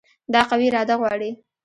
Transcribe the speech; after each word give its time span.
دا 0.33 0.41
قوي 0.49 0.67
اراده 0.71 0.95
غواړي. 1.01 1.29